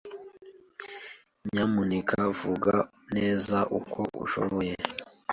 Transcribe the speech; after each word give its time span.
Nyamuneka 1.51 2.17
vuga 2.39 2.75
neza 3.15 3.57
uko 3.79 3.99
ushoboye. 4.23 4.73